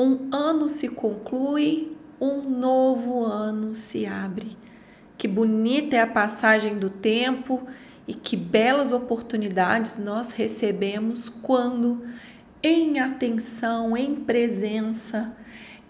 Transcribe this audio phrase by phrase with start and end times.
[0.00, 4.56] Um ano se conclui, um novo ano se abre.
[5.16, 7.66] Que bonita é a passagem do tempo
[8.06, 12.06] e que belas oportunidades nós recebemos quando,
[12.62, 15.36] em atenção, em presença,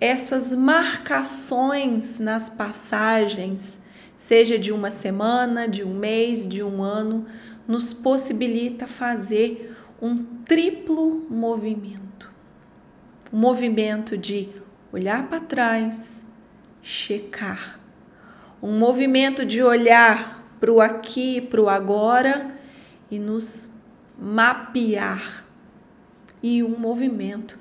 [0.01, 3.79] essas marcações nas passagens,
[4.17, 7.27] seja de uma semana, de um mês, de um ano,
[7.67, 12.08] nos possibilita fazer um triplo movimento.
[13.31, 14.49] O movimento de
[14.91, 16.23] olhar para trás,
[16.81, 17.79] checar.
[18.63, 22.57] Um movimento de olhar para o aqui, para o agora
[23.11, 23.71] e nos
[24.19, 25.45] mapear.
[26.43, 27.59] E um movimento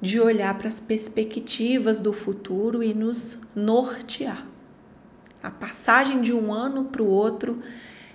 [0.00, 4.46] de olhar para as perspectivas do futuro e nos nortear.
[5.42, 7.62] A passagem de um ano para o outro,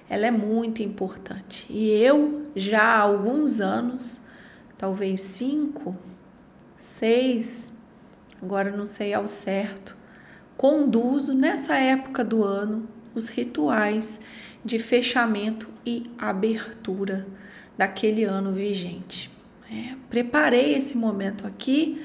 [0.09, 1.67] ela é muito importante.
[1.69, 4.23] E eu já há alguns anos,
[4.77, 5.95] talvez cinco,
[6.77, 7.73] seis,
[8.41, 9.97] agora não sei ao certo,
[10.55, 14.21] conduzo nessa época do ano os rituais
[14.63, 17.27] de fechamento e abertura
[17.77, 19.29] daquele ano vigente.
[19.69, 22.01] É, preparei esse momento aqui,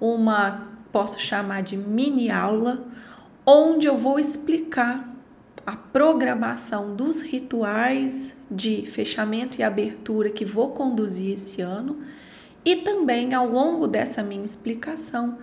[0.00, 2.86] uma posso chamar de mini aula,
[3.46, 5.12] onde eu vou explicar
[5.66, 12.02] a programação dos rituais de fechamento e abertura que vou conduzir esse ano
[12.64, 15.38] e também ao longo dessa minha explicação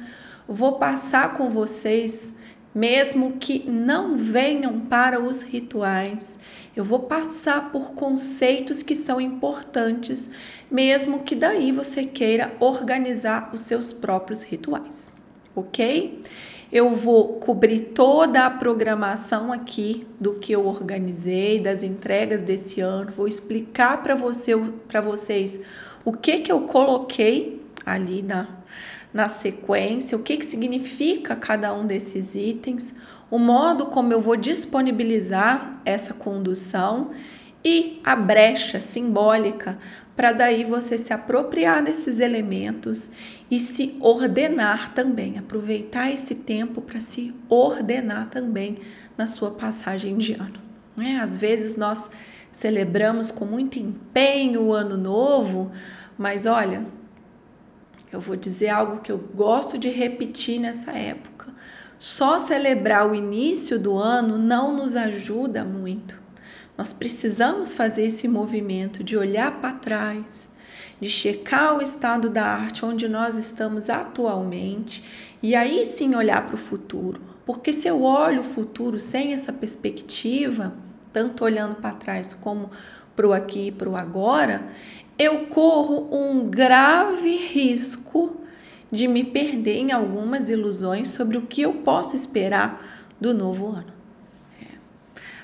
[0.47, 2.33] vou passar com vocês
[2.73, 6.37] mesmo que não venham para os rituais.
[6.75, 10.29] Eu vou passar por conceitos que são importantes,
[10.69, 15.11] mesmo que daí você queira organizar os seus próprios rituais,
[15.55, 16.21] ok?
[16.71, 23.11] Eu vou cobrir toda a programação aqui do que eu organizei, das entregas desse ano,
[23.11, 24.53] vou explicar para você,
[25.03, 25.59] vocês
[26.03, 28.59] o que que eu coloquei ali na
[29.13, 32.93] na sequência, o que, que significa cada um desses itens,
[33.29, 37.11] o modo como eu vou disponibilizar essa condução
[37.63, 39.77] e a brecha simbólica
[40.15, 43.09] para daí você se apropriar desses elementos
[43.49, 48.77] e se ordenar também, aproveitar esse tempo para se ordenar também
[49.17, 50.59] na sua passagem de ano.
[50.95, 51.19] Né?
[51.21, 52.09] Às vezes nós
[52.51, 55.71] celebramos com muito empenho o ano novo,
[56.17, 56.85] mas olha,
[58.11, 61.53] eu vou dizer algo que eu gosto de repetir nessa época.
[61.97, 66.19] Só celebrar o início do ano não nos ajuda muito.
[66.77, 70.53] Nós precisamos fazer esse movimento de olhar para trás,
[70.99, 75.03] de checar o estado da arte onde nós estamos atualmente
[75.43, 77.21] e aí sim olhar para o futuro.
[77.45, 80.73] Porque se eu olho o futuro sem essa perspectiva,
[81.11, 82.69] tanto olhando para trás como
[83.15, 84.67] para o aqui e para o agora,
[85.17, 88.37] eu corro um grave risco
[88.91, 93.93] de me perder em algumas ilusões sobre o que eu posso esperar do novo ano.
[94.61, 94.75] É.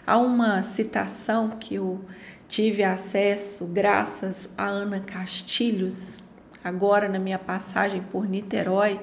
[0.08, 2.04] Há uma citação que eu
[2.48, 6.24] tive acesso graças a Ana Castilhos,
[6.64, 9.00] agora na minha passagem por Niterói,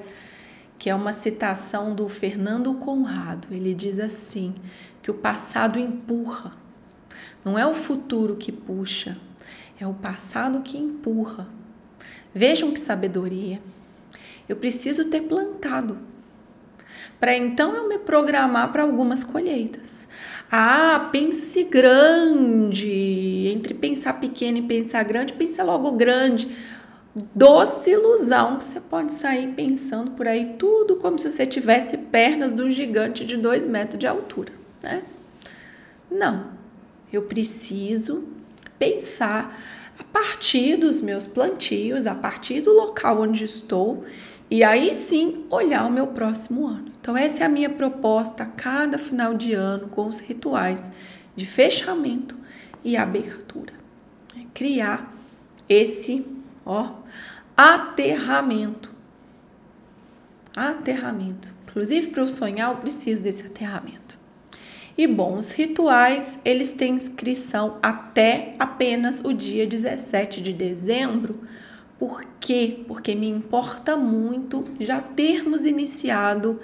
[0.78, 3.48] que é uma citação do Fernando Conrado.
[3.50, 4.54] Ele diz assim:
[5.02, 6.52] que o passado empurra,
[7.44, 9.18] não é o futuro que puxa,
[9.78, 11.48] é o passado que empurra.
[12.34, 13.60] Vejam que sabedoria.
[14.48, 15.98] Eu preciso ter plantado
[17.22, 20.08] para então eu me programar para algumas colheitas.
[20.50, 23.48] Ah, pense grande.
[23.54, 26.50] Entre pensar pequeno e pensar grande, pensa logo grande.
[27.32, 32.52] Doce ilusão que você pode sair pensando por aí tudo como se você tivesse pernas
[32.52, 35.02] de um gigante de dois metros de altura, né?
[36.10, 36.52] Não,
[37.12, 38.28] eu preciso
[38.78, 39.58] pensar
[39.98, 44.04] a partir dos meus plantios, a partir do local onde estou,
[44.50, 46.92] e aí sim olhar o meu próximo ano.
[47.00, 50.90] Então, essa é a minha proposta a cada final de ano com os rituais
[51.34, 52.36] de fechamento
[52.84, 53.72] e abertura.
[54.36, 55.14] É criar
[55.68, 56.26] esse,
[56.66, 56.96] ó,
[57.56, 58.92] aterramento.
[60.54, 61.54] Aterramento.
[61.66, 64.18] Inclusive, para eu sonhar, eu preciso desse aterramento.
[64.96, 71.40] E bom, os rituais, eles têm inscrição até apenas o dia 17 de dezembro.
[71.98, 72.80] Por quê?
[72.86, 76.60] Porque me importa muito já termos iniciado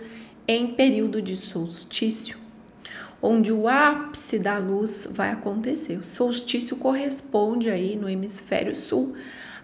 [0.46, 2.36] em período de solstício,
[3.22, 5.96] onde o ápice da luz vai acontecer.
[5.96, 9.14] O solstício corresponde aí no hemisfério sul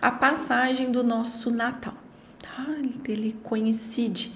[0.00, 1.94] à passagem do nosso Natal.
[2.38, 2.66] Tá?
[3.06, 4.32] Ele coincide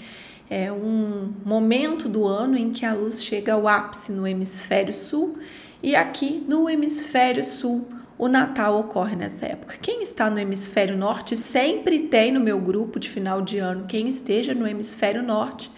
[0.51, 5.37] é um momento do ano em que a luz chega ao ápice no hemisfério sul
[5.83, 7.87] e aqui no hemisfério sul
[8.17, 9.77] o Natal ocorre nessa época.
[9.81, 14.09] Quem está no hemisfério norte sempre tem no meu grupo de final de ano, quem
[14.09, 15.71] esteja no hemisfério norte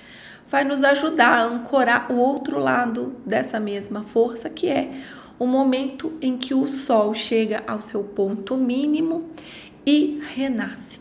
[0.47, 4.91] vai nos ajudar a ancorar o outro lado dessa mesma força, que é
[5.39, 9.31] o momento em que o sol chega ao seu ponto mínimo
[9.87, 11.00] e renasce.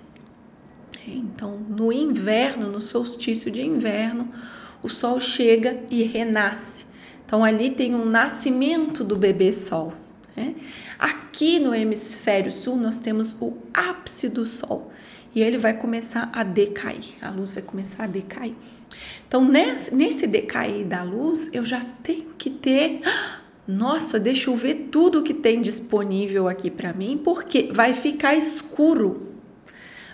[1.18, 4.30] Então, no inverno, no solstício de inverno,
[4.82, 6.86] o sol chega e renasce.
[7.26, 9.94] Então, ali tem um nascimento do bebê sol.
[10.36, 10.56] Né?
[10.98, 14.92] Aqui no hemisfério sul, nós temos o ápice do sol
[15.34, 18.56] e ele vai começar a decair, a luz vai começar a decair.
[19.28, 23.02] Então, nesse, nesse decair da luz, eu já tenho que ter.
[23.68, 29.29] Nossa, deixa eu ver tudo que tem disponível aqui para mim, porque vai ficar escuro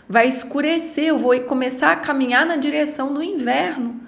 [0.08, 4.02] vai escurecer, eu vou começar a caminhar na direção do inverno.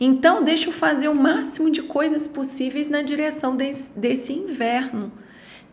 [0.00, 5.10] Então, deixa eu fazer o máximo de coisas possíveis na direção desse, desse inverno.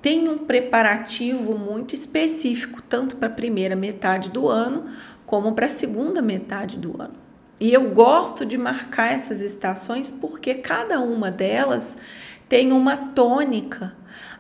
[0.02, 4.86] Tem um preparativo muito específico, tanto para a primeira metade do ano,
[5.26, 7.16] como para a segunda metade do ano.
[7.60, 11.98] E eu gosto de marcar essas estações porque cada uma delas
[12.48, 13.94] tem uma tônica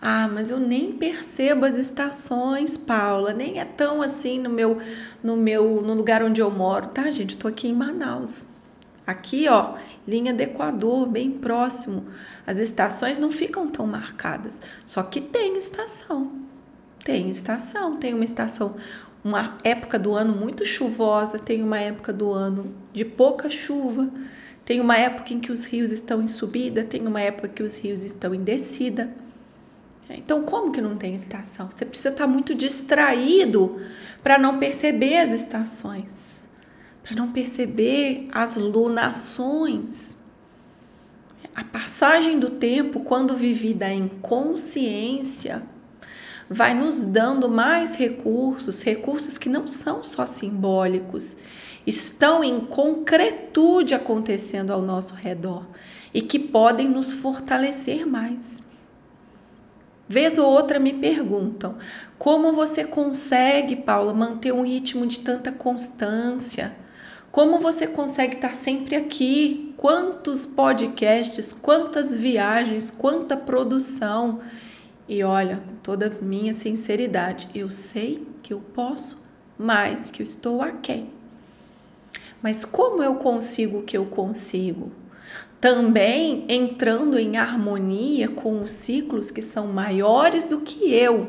[0.07, 4.77] ah, mas eu nem percebo as estações, Paula, nem é tão assim no meu
[5.23, 7.33] no meu no lugar onde eu moro, tá, gente?
[7.33, 8.45] Eu tô aqui em Manaus.
[9.07, 9.73] Aqui, ó,
[10.07, 12.05] linha do Equador, bem próximo.
[12.45, 16.33] As estações não ficam tão marcadas, só que tem estação.
[17.03, 18.75] Tem estação, tem uma estação,
[19.23, 24.07] uma época do ano muito chuvosa, tem uma época do ano de pouca chuva,
[24.65, 27.77] tem uma época em que os rios estão em subida, tem uma época que os
[27.77, 29.09] rios estão em descida.
[30.09, 31.69] Então, como que não tem estação?
[31.69, 33.79] Você precisa estar muito distraído
[34.23, 36.35] para não perceber as estações,
[37.03, 40.15] para não perceber as lunações.
[41.55, 45.63] A passagem do tempo, quando vivida em consciência,
[46.49, 51.37] vai nos dando mais recursos, recursos que não são só simbólicos,
[51.85, 55.65] estão em concretude acontecendo ao nosso redor
[56.13, 58.63] e que podem nos fortalecer mais.
[60.07, 61.77] Vez ou outra me perguntam:
[62.17, 66.75] como você consegue, Paula, manter um ritmo de tanta constância?
[67.31, 69.73] Como você consegue estar sempre aqui?
[69.75, 74.39] Quantos podcasts, quantas viagens, quanta produção?
[75.07, 79.21] E olha, toda minha sinceridade, eu sei que eu posso
[79.57, 81.14] mais, que eu estou aquém.
[82.45, 84.91] Mas como eu consigo o que eu consigo?
[85.59, 91.27] também entrando em harmonia com os ciclos que são maiores do que eu,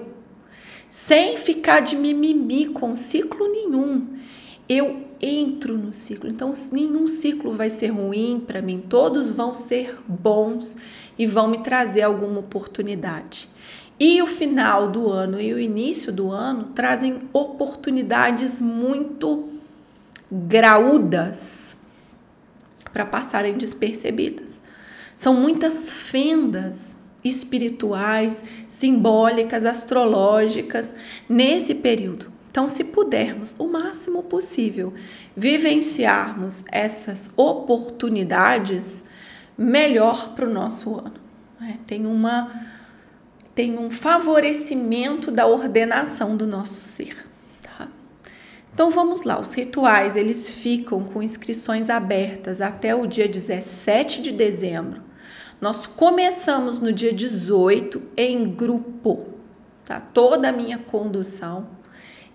[0.91, 4.09] sem ficar de mimimi com ciclo nenhum.
[4.69, 6.29] Eu entro no ciclo.
[6.29, 10.77] Então, nenhum ciclo vai ser ruim para mim, todos vão ser bons
[11.19, 13.49] e vão me trazer alguma oportunidade.
[13.99, 19.56] E o final do ano e o início do ano trazem oportunidades muito
[20.31, 21.79] graúdas
[22.93, 24.61] para passarem despercebidas.
[25.17, 30.95] São muitas fendas espirituais, simbólicas, astrológicas
[31.29, 32.33] nesse período.
[32.51, 34.95] Então, se pudermos o máximo possível
[35.37, 39.05] vivenciarmos essas oportunidades,
[39.59, 41.21] melhor para o nosso ano.
[41.61, 41.79] Né?
[41.87, 42.75] Tem uma
[43.55, 47.26] tem um favorecimento da ordenação do nosso ser.
[48.77, 54.31] Então vamos lá, os rituais eles ficam com inscrições abertas até o dia 17 de
[54.31, 55.01] dezembro.
[55.59, 59.29] Nós começamos no dia 18 em grupo,
[59.83, 59.99] tá?
[59.99, 61.69] Toda a minha condução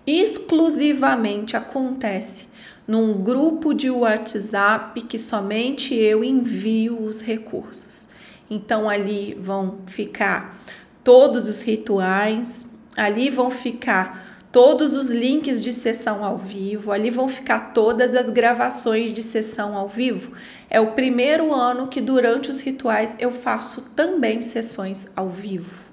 [0.04, 2.48] exclusivamente acontece
[2.88, 8.08] num grupo de WhatsApp que somente eu envio os recursos.
[8.50, 10.60] Então ali vão ficar
[11.04, 17.26] todos os rituais, ali vão ficar todos os links de sessão ao vivo, ali vão
[17.26, 20.32] ficar todas as gravações de sessão ao vivo.
[20.68, 25.90] É o primeiro ano que durante os rituais eu faço também sessões ao vivo.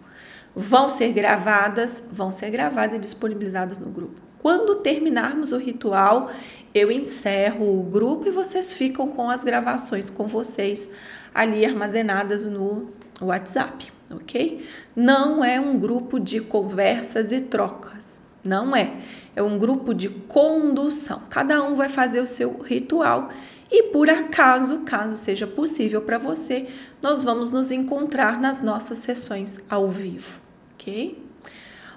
[0.54, 4.20] Vão ser gravadas, vão ser gravadas e disponibilizadas no grupo.
[4.40, 6.30] Quando terminarmos o ritual,
[6.74, 10.90] eu encerro o grupo e vocês ficam com as gravações com vocês
[11.34, 12.90] ali armazenadas no
[13.22, 14.66] WhatsApp, ok?
[14.96, 18.94] Não é um grupo de conversas e trocas não é.
[19.36, 21.24] É um grupo de condução.
[21.30, 23.30] Cada um vai fazer o seu ritual
[23.72, 26.68] e por acaso, caso seja possível para você,
[27.02, 30.40] nós vamos nos encontrar nas nossas sessões ao vivo,
[30.74, 31.24] ok?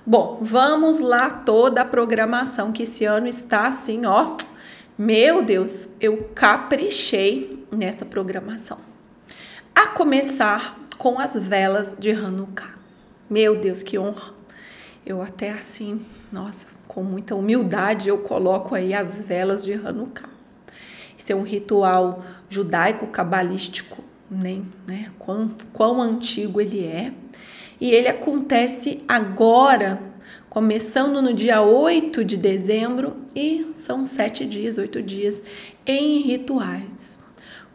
[0.04, 4.36] Bom, vamos lá toda a programação que esse ano está assim, ó.
[4.98, 8.78] Meu Deus, eu caprichei nessa programação.
[9.74, 12.74] A começar com as velas de Hanukkah.
[13.30, 14.42] Meu Deus, que honra!
[15.04, 20.30] eu até assim, nossa, com muita humildade eu coloco aí as velas de Hanukkah.
[21.16, 25.12] Isso é um ritual judaico-cabalístico, nem, né?
[25.18, 27.12] Quão, quão antigo ele é.
[27.78, 30.00] E ele acontece agora,
[30.48, 35.44] começando no dia 8 de dezembro, e são sete dias, oito dias
[35.86, 37.18] em rituais.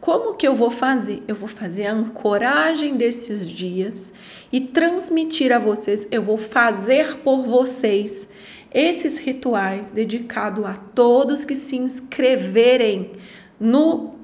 [0.00, 1.22] Como que eu vou fazer?
[1.26, 4.12] Eu vou fazer a ancoragem desses dias
[4.52, 8.27] e transmitir a vocês, eu vou fazer por vocês
[8.72, 13.12] esses rituais dedicados a todos que se inscreverem
[13.58, 14.14] no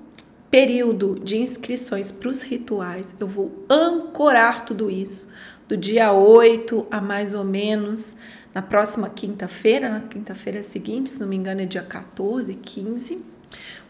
[0.51, 3.15] período de inscrições para os rituais.
[3.19, 5.31] Eu vou ancorar tudo isso
[5.69, 8.17] do dia 8 a mais ou menos
[8.55, 13.35] na próxima quinta-feira, na quinta-feira seguinte, se não me engano é dia 14, 15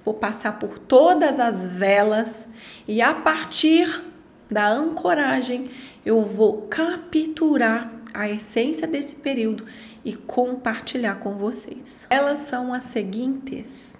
[0.04, 2.46] vou passar por todas as velas
[2.86, 4.02] e a partir
[4.50, 5.70] da ancoragem
[6.04, 9.64] eu vou capturar a essência desse período
[10.04, 12.06] e compartilhar com vocês.
[12.10, 13.96] Elas são as seguintes: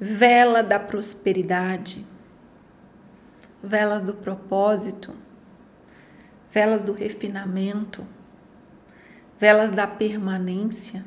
[0.00, 2.04] vela da prosperidade,
[3.62, 5.14] velas do propósito,
[6.50, 8.06] velas do refinamento,
[9.38, 11.04] velas da permanência,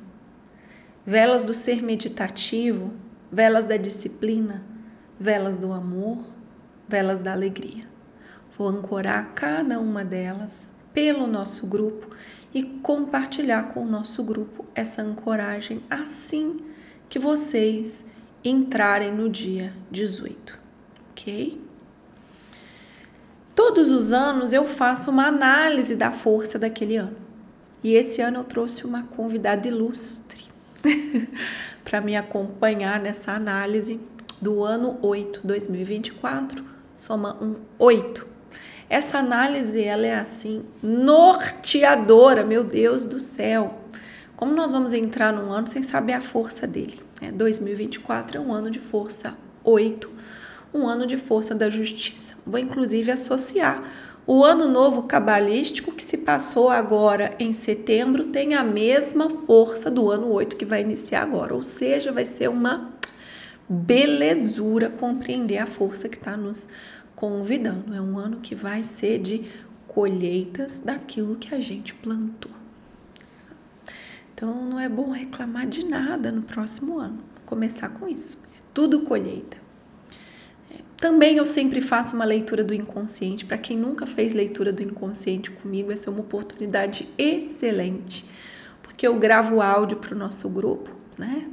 [1.06, 2.94] velas do ser meditativo.
[3.30, 4.64] Velas da disciplina,
[5.20, 6.24] velas do amor,
[6.88, 7.86] velas da alegria.
[8.58, 12.10] Vou ancorar cada uma delas pelo nosso grupo
[12.58, 16.58] e compartilhar com o nosso grupo essa ancoragem assim
[17.08, 18.04] que vocês
[18.44, 20.58] entrarem no dia 18,
[21.12, 21.62] ok?
[23.54, 27.16] Todos os anos eu faço uma análise da força daquele ano.
[27.84, 30.46] E esse ano eu trouxe uma convidada ilustre
[31.86, 34.00] para me acompanhar nessa análise
[34.42, 38.37] do ano 8, 2024, soma um 8.
[38.90, 43.82] Essa análise ela é assim norteadora, meu Deus do céu.
[44.36, 47.02] Como nós vamos entrar num ano sem saber a força dele?
[47.22, 50.10] É, 2024 é um ano de força 8,
[50.74, 52.36] um ano de força da justiça.
[52.46, 53.84] Vou inclusive associar
[54.28, 60.12] o ano novo cabalístico que se passou agora em setembro tem a mesma força do
[60.12, 62.92] ano 8 que vai iniciar agora, ou seja, vai ser uma
[63.70, 66.68] belezura compreender a força que está nos
[67.18, 67.96] convidando.
[67.96, 69.50] É um ano que vai ser de
[69.88, 72.52] colheitas daquilo que a gente plantou.
[74.34, 77.16] Então não é bom reclamar de nada no próximo ano.
[77.16, 78.38] Vou começar com isso.
[78.56, 79.58] É tudo colheita.
[80.96, 83.46] Também eu sempre faço uma leitura do inconsciente.
[83.46, 88.26] Para quem nunca fez leitura do inconsciente comigo, essa é uma oportunidade excelente,
[88.84, 91.48] porque eu gravo áudio para o nosso grupo, né?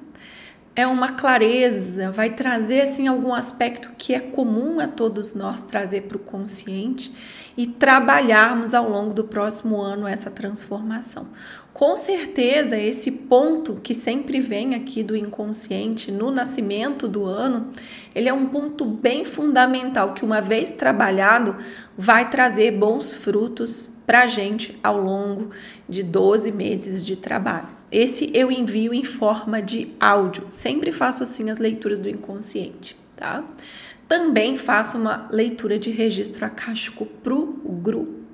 [0.76, 6.02] É uma clareza, vai trazer assim algum aspecto que é comum a todos nós trazer
[6.02, 7.14] para o consciente
[7.56, 11.28] e trabalharmos ao longo do próximo ano essa transformação.
[11.72, 17.70] Com certeza, esse ponto que sempre vem aqui do inconsciente no nascimento do ano,
[18.12, 21.56] ele é um ponto bem fundamental que, uma vez trabalhado,
[21.96, 25.50] vai trazer bons frutos para a gente ao longo
[25.88, 27.73] de 12 meses de trabalho.
[27.94, 30.48] Esse eu envio em forma de áudio.
[30.52, 33.44] Sempre faço assim as leituras do inconsciente, tá?
[34.08, 38.24] Também faço uma leitura de registro acástico para o grupo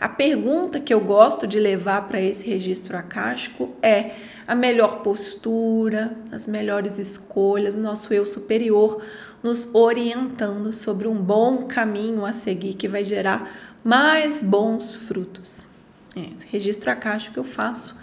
[0.00, 4.12] a pergunta que eu gosto de levar para esse registro acástico é
[4.46, 9.02] a melhor postura, as melhores escolhas, o nosso eu superior
[9.42, 13.50] nos orientando sobre um bom caminho a seguir que vai gerar
[13.82, 15.64] mais bons frutos.
[16.14, 17.98] É, esse registro acástico eu faço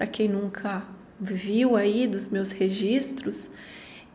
[0.00, 0.82] para quem nunca
[1.20, 3.50] viu aí dos meus registros,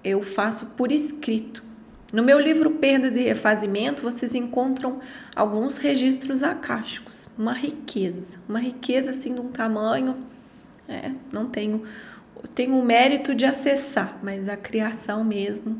[0.03, 1.63] eu faço por escrito.
[2.11, 4.99] No meu livro Perdas e Refazimento, vocês encontram
[5.35, 10.15] alguns registros acásticos, uma riqueza, uma riqueza assim de um tamanho,
[10.89, 11.83] é, não tenho,
[12.55, 15.79] tenho o mérito de acessar, mas a criação mesmo,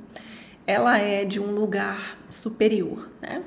[0.68, 3.42] ela é de um lugar superior, né?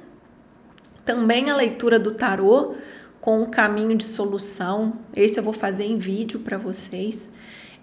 [1.04, 2.74] Também a leitura do tarô
[3.20, 7.32] com o caminho de solução, esse eu vou fazer em vídeo para vocês.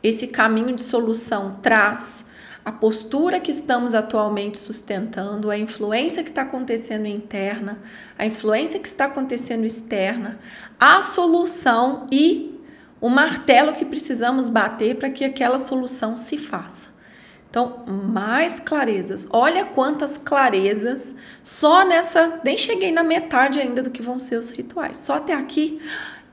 [0.02, 2.26] Esse caminho de solução traz
[2.64, 7.80] a postura que estamos atualmente sustentando, a influência que está acontecendo interna,
[8.18, 10.40] a influência que está acontecendo externa,
[10.80, 12.60] a solução e
[13.00, 16.95] o martelo que precisamos bater para que aquela solução se faça.
[17.56, 19.30] Então, mais clarezas.
[19.32, 22.42] Olha quantas clarezas só nessa.
[22.44, 24.98] Nem cheguei na metade ainda do que vão ser os rituais.
[24.98, 25.82] Só até aqui,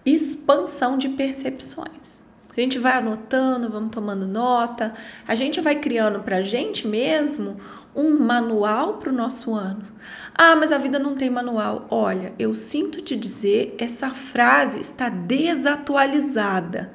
[0.04, 2.20] expansão de percepções.
[2.50, 4.94] A gente vai anotando, vamos tomando nota,
[5.26, 7.56] a gente vai criando para a gente mesmo
[7.94, 9.86] um manual para o nosso ano.
[10.34, 11.86] Ah, mas a vida não tem manual.
[11.88, 16.90] Olha, eu sinto te dizer, essa frase está desatualizada.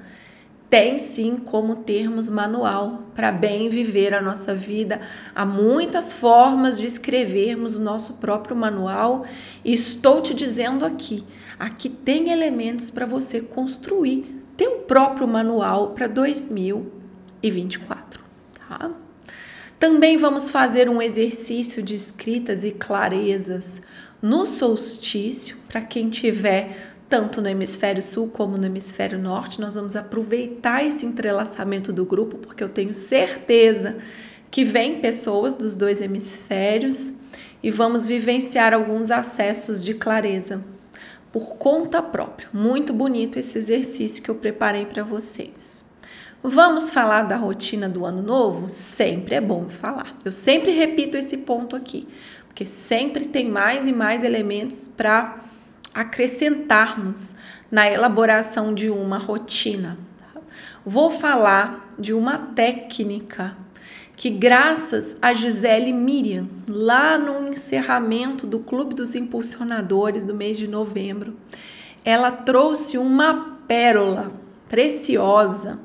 [0.69, 4.99] Tem sim como termos manual para bem viver a nossa vida.
[5.33, 9.25] Há muitas formas de escrevermos o nosso próprio manual
[9.63, 11.23] e estou te dizendo aqui,
[11.57, 18.21] aqui tem elementos para você construir ter um próprio manual para 2024,
[18.67, 18.91] tá?
[19.79, 23.79] Também vamos fazer um exercício de escritas e clarezas
[24.19, 29.95] no solstício, para quem tiver tanto no hemisfério sul como no hemisfério norte, nós vamos
[29.95, 33.97] aproveitar esse entrelaçamento do grupo, porque eu tenho certeza
[34.51, 37.13] que vem pessoas dos dois hemisférios
[37.61, 40.61] e vamos vivenciar alguns acessos de clareza
[41.31, 42.49] por conta própria.
[42.53, 45.85] Muito bonito esse exercício que eu preparei para vocês.
[46.43, 48.69] Vamos falar da rotina do ano novo?
[48.69, 50.15] Sempre é bom falar.
[50.23, 52.07] Eu sempre repito esse ponto aqui,
[52.47, 55.39] porque sempre tem mais e mais elementos para
[55.97, 57.33] acrescentarmos
[57.71, 59.97] na elaboração de uma rotina.
[60.85, 63.57] Vou falar de uma técnica
[64.15, 70.67] que graças a Gisele Miriam, lá no encerramento do Clube dos Impulsionadores do mês de
[70.67, 71.35] novembro,
[72.05, 74.31] ela trouxe uma pérola
[74.69, 75.79] preciosa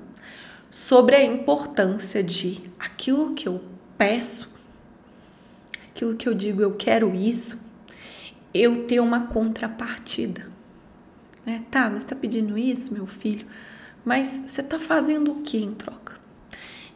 [0.71, 3.63] sobre a importância de aquilo que eu
[3.97, 4.55] peço,
[5.89, 7.72] aquilo que eu digo eu quero isso,
[8.55, 10.47] eu ter uma contrapartida.
[11.45, 11.63] Né?
[11.71, 13.47] Tá, mas está pedindo isso, meu filho,
[14.05, 16.13] mas você está fazendo o que em troca?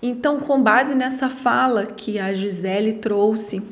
[0.02, 3.62] Então, com base nessa fala que a Gisele trouxe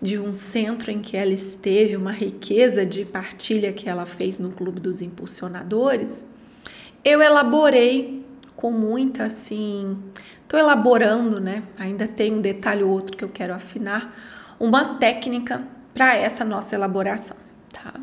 [0.00, 4.50] de um centro em que ela esteve, uma riqueza de partilha que ela fez no
[4.50, 6.24] Clube dos Impulsionadores,
[7.04, 9.98] eu elaborei com muita assim,
[10.42, 11.62] estou elaborando, né?
[11.78, 14.14] Ainda tem um detalhe ou outro que eu quero afinar,
[14.58, 17.38] uma técnica para essa nossa elaboração,
[17.72, 17.94] tá?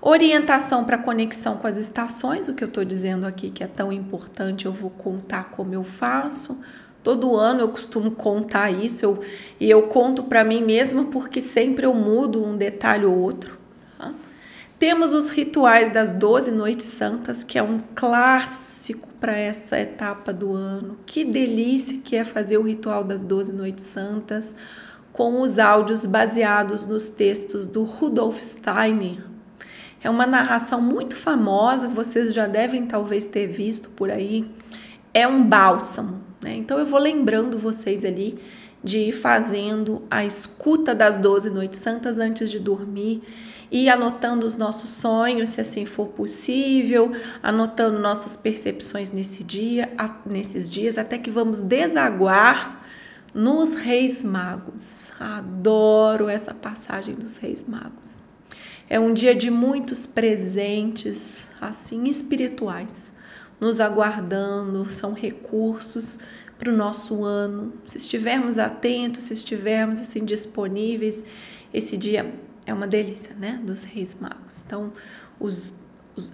[0.00, 3.92] Orientação para conexão com as estações, o que eu estou dizendo aqui que é tão
[3.92, 6.62] importante, eu vou contar como eu faço.
[7.02, 9.20] Todo ano eu costumo contar isso eu,
[9.58, 13.58] e eu conto para mim mesma porque sempre eu mudo um detalhe ou outro.
[13.98, 14.14] Tá?
[14.78, 20.52] Temos os rituais das 12 noites santas, que é um clássico para essa etapa do
[20.52, 20.96] ano.
[21.04, 24.54] Que delícia que é fazer o ritual das 12 noites santas
[25.12, 29.32] com os áudios baseados nos textos do Rudolf Steiner,
[30.04, 34.44] é uma narração muito famosa, vocês já devem talvez ter visto por aí.
[35.14, 36.56] É um bálsamo, né?
[36.56, 38.36] Então eu vou lembrando vocês ali
[38.82, 43.22] de ir fazendo a escuta das 12 noites santas antes de dormir
[43.70, 49.88] e anotando os nossos sonhos, se assim for possível, anotando nossas percepções nesse dia,
[50.26, 52.81] nesses dias, até que vamos desaguar
[53.34, 55.10] nos Reis Magos.
[55.18, 58.22] Adoro essa passagem dos Reis Magos.
[58.88, 63.12] É um dia de muitos presentes, assim, espirituais,
[63.58, 66.18] nos aguardando, são recursos
[66.58, 67.72] para o nosso ano.
[67.86, 71.24] Se estivermos atentos, se estivermos assim disponíveis,
[71.72, 72.34] esse dia
[72.66, 73.60] é uma delícia, né?
[73.64, 74.62] Dos Reis Magos.
[74.66, 74.92] Então,
[75.40, 75.72] os,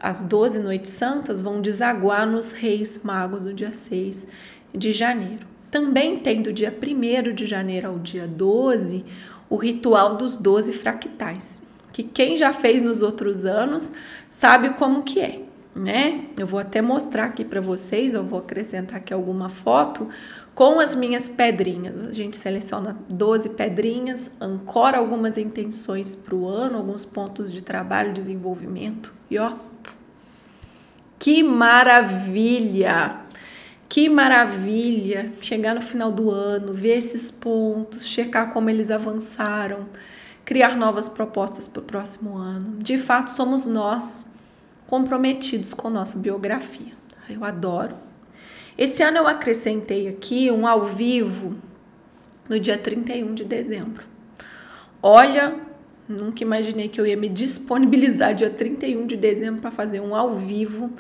[0.01, 4.27] as 12 noites santas vão desaguar nos Reis Magos no dia 6
[4.75, 5.58] de janeiro.
[5.71, 9.05] Também tem do dia 1 de janeiro ao dia 12
[9.51, 11.63] o ritual dos 12 fractais
[11.99, 13.93] que quem já fez nos outros anos
[14.31, 15.43] sabe como que é,
[15.75, 16.27] né?
[16.39, 20.09] Eu vou até mostrar aqui para vocês, eu vou acrescentar aqui alguma foto
[20.55, 21.99] com as minhas pedrinhas.
[21.99, 28.13] A gente seleciona 12 pedrinhas, ancora algumas intenções para o ano, alguns pontos de trabalho,
[28.13, 29.13] desenvolvimento.
[29.29, 29.55] E ó,
[31.19, 33.28] que maravilha!
[33.89, 39.87] Que maravilha chegar no final do ano, ver esses pontos, checar como eles avançaram,
[40.45, 42.77] criar novas propostas para o próximo ano.
[42.79, 44.27] De fato, somos nós
[44.87, 46.93] comprometidos com nossa biografia.
[47.31, 47.95] Eu adoro.
[48.77, 51.57] Esse ano eu acrescentei aqui um ao vivo
[52.49, 54.05] no dia 31 de dezembro.
[55.03, 55.55] Olha,
[56.09, 60.37] nunca imaginei que eu ia me disponibilizar dia 31 de dezembro para fazer um ao
[60.37, 60.91] vivo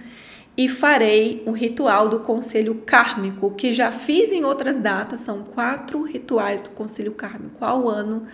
[0.58, 6.02] e farei o ritual do conselho kármico, que já fiz em outras datas, são quatro
[6.02, 8.26] rituais do conselho kármico ao ano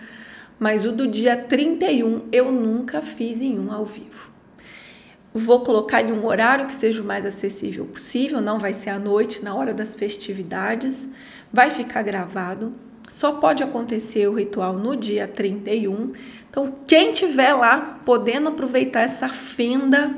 [0.59, 4.33] mas o do dia 31 eu nunca fiz em um ao vivo.
[5.33, 8.99] Vou colocar em um horário que seja o mais acessível possível, não vai ser à
[8.99, 11.07] noite, na hora das festividades,
[11.51, 12.73] vai ficar gravado.
[13.09, 16.07] Só pode acontecer o ritual no dia 31.
[16.49, 20.15] Então, quem tiver lá podendo aproveitar essa fenda,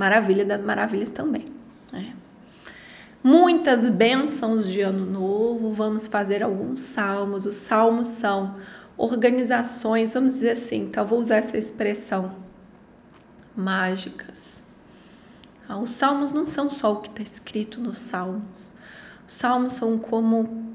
[0.00, 1.44] maravilha das maravilhas também.
[1.92, 2.14] Né?
[3.22, 5.72] muitas bênçãos de ano novo.
[5.72, 7.46] Vamos fazer alguns salmos.
[7.46, 8.56] Os salmos são
[8.96, 11.02] organizações, vamos dizer assim, tá?
[11.02, 12.34] Vou usar essa expressão,
[13.56, 14.62] mágicas.
[15.68, 18.74] Ah, os salmos não são só o que está escrito nos salmos.
[19.26, 20.74] Os salmos são como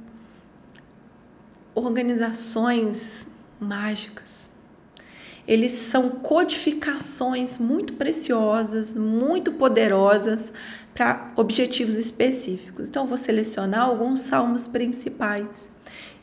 [1.76, 3.28] organizações
[3.60, 4.50] mágicas.
[5.48, 10.52] Eles são codificações muito preciosas, muito poderosas
[10.94, 12.88] para objetivos específicos.
[12.88, 15.72] Então, vou selecionar alguns salmos principais.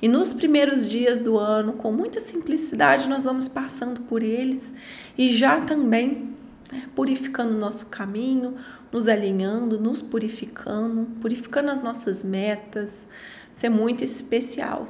[0.01, 4.75] E nos primeiros dias do ano, com muita simplicidade, nós vamos passando por eles
[5.17, 6.35] e já também
[6.73, 8.57] né, purificando o nosso caminho,
[8.91, 13.07] nos alinhando, nos purificando, purificando as nossas metas.
[13.55, 14.89] Isso é muito especial.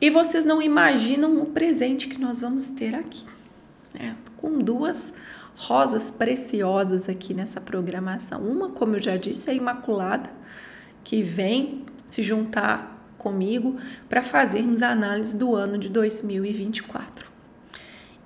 [0.00, 3.24] E vocês não imaginam o presente que nós vamos ter aqui,
[3.98, 4.16] né?
[4.36, 5.12] com duas
[5.56, 8.40] rosas preciosas aqui nessa programação.
[8.40, 10.30] Uma, como eu já disse, é a Imaculada,
[11.02, 13.78] que vem se juntar comigo
[14.08, 17.26] para fazermos a análise do ano de 2024.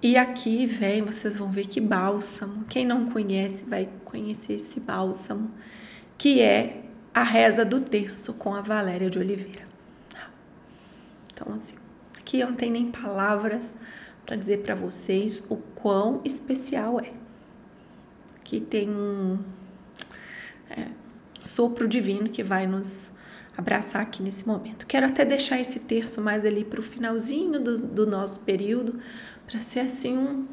[0.02, 2.64] E aqui vem, vocês vão ver que bálsamo.
[2.64, 5.50] Quem não conhece vai conhecer esse bálsamo,
[6.16, 9.68] que é a reza do terço com a Valéria de Oliveira.
[11.32, 11.76] Então, assim,
[12.18, 13.74] aqui eu não tenho nem palavras
[14.24, 17.12] para dizer para vocês o quão especial é.
[18.36, 19.38] Aqui tem um
[20.70, 20.88] é,
[21.42, 23.16] sopro divino que vai nos
[23.56, 24.86] abraçar aqui nesse momento.
[24.86, 29.00] Quero até deixar esse terço mais ali para o finalzinho do, do nosso período,
[29.46, 30.46] para ser assim um,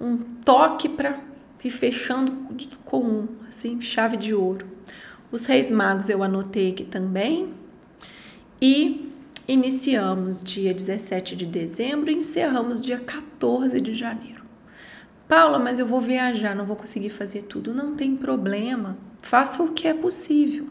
[0.00, 1.20] um toque para
[1.64, 2.32] ir fechando
[2.84, 4.66] com um, assim, chave de ouro.
[5.30, 7.52] Os Reis Magos eu anotei aqui também.
[8.60, 9.12] E
[9.48, 14.42] Iniciamos dia 17 de dezembro e encerramos dia 14 de janeiro.
[15.28, 17.72] Paula, mas eu vou viajar, não vou conseguir fazer tudo.
[17.72, 20.66] Não tem problema, faça o que é possível.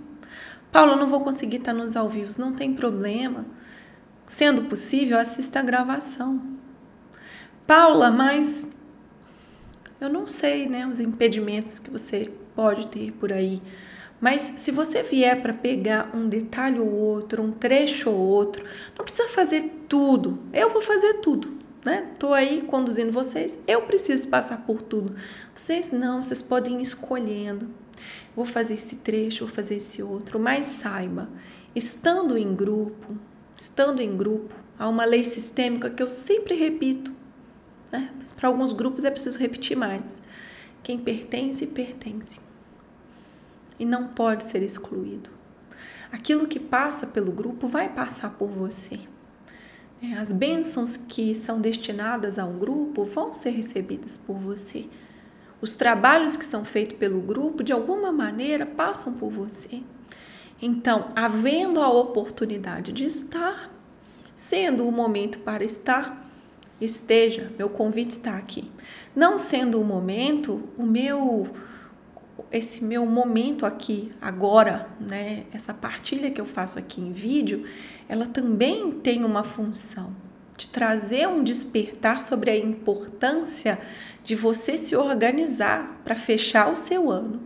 [0.74, 3.46] Paula, não vou conseguir estar nos ao vivo, não tem problema.
[4.28, 6.42] Sendo possível, assista a gravação.
[7.66, 8.76] Paula, mas
[10.02, 13.62] eu não sei, né, os impedimentos que você pode ter por aí.
[14.20, 18.64] Mas se você vier para pegar um detalhe ou outro, um trecho ou outro,
[18.98, 20.40] não precisa fazer tudo.
[20.54, 22.12] Eu vou fazer tudo, né?
[22.18, 25.16] Tô aí conduzindo vocês, eu preciso passar por tudo.
[25.54, 27.68] Vocês não, vocês podem ir escolhendo.
[28.36, 31.30] Vou fazer esse trecho, vou fazer esse outro, mas saiba,
[31.74, 33.18] estando em grupo,
[33.58, 37.14] estando em grupo, há uma lei sistêmica que eu sempre repito,
[37.92, 38.12] né?
[38.18, 40.22] Mas para alguns grupos é preciso repetir mais.
[40.84, 42.45] Quem pertence, pertence
[43.80, 45.30] e não pode ser excluído.
[46.12, 49.00] Aquilo que passa pelo grupo vai passar por você.
[50.02, 54.86] É, as bênçãos que são destinadas a um grupo vão ser recebidas por você.
[55.62, 59.82] Os trabalhos que são feitos pelo grupo, de alguma maneira, passam por você.
[60.62, 63.72] Então, havendo a oportunidade de estar,
[64.36, 66.30] sendo o momento para estar,
[66.80, 67.52] esteja.
[67.58, 68.70] Meu convite está aqui.
[69.16, 71.48] Não sendo o momento, o meu
[72.52, 77.64] esse meu momento aqui agora, né, essa partilha que eu faço aqui em vídeo,
[78.08, 80.16] ela também tem uma função
[80.58, 83.80] de trazer um despertar sobre a importância
[84.24, 87.42] de você se organizar para fechar o seu ano,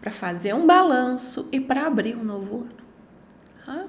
[0.00, 2.70] para fazer um balanço e para abrir um novo ano.
[3.66, 3.86] Ah?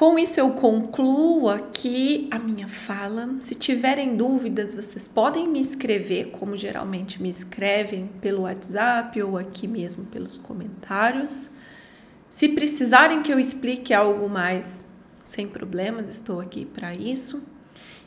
[0.00, 3.36] Com isso, eu concluo aqui a minha fala.
[3.42, 9.68] Se tiverem dúvidas, vocês podem me escrever, como geralmente me escrevem, pelo WhatsApp ou aqui
[9.68, 11.50] mesmo pelos comentários.
[12.30, 14.86] Se precisarem que eu explique algo mais,
[15.26, 17.46] sem problemas, estou aqui para isso.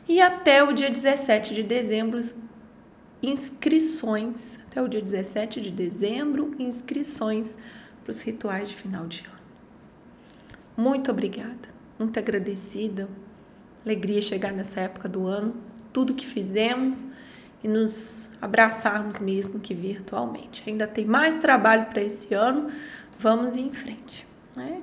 [0.08, 2.18] E até o dia 17 de dezembro,
[3.22, 4.58] inscrições.
[4.66, 7.56] Até o dia 17 de dezembro, inscrições
[8.02, 9.38] para os rituais de final de ano.
[10.76, 13.08] Muito obrigada muito agradecida.
[13.84, 15.54] Alegria chegar nessa época do ano,
[15.92, 17.06] tudo que fizemos
[17.62, 20.62] e nos abraçarmos mesmo que virtualmente.
[20.66, 22.70] Ainda tem mais trabalho para esse ano,
[23.18, 24.26] vamos em frente.
[24.56, 24.82] Né?